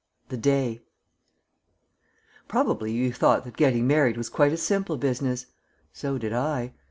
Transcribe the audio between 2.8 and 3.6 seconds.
you thought that